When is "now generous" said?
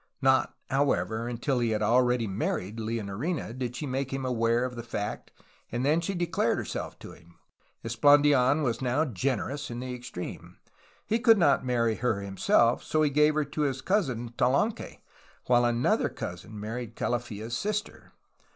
8.81-9.69